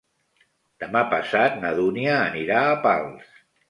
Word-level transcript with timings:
Demà 0.85 1.03
passat 1.13 1.61
na 1.61 1.77
Dúnia 1.83 2.19
anirà 2.25 2.67
a 2.67 2.77
Pals. 2.91 3.35